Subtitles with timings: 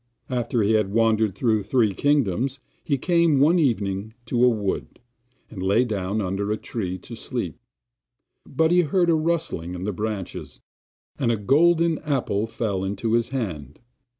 [0.31, 4.99] After he had wandered through three kingdoms, he came one evening to a wood,
[5.51, 7.59] and lay down under a tree to sleep.
[8.43, 10.59] But he heard a rustling in the branches,
[11.19, 13.79] and a golden apple fell into his hand.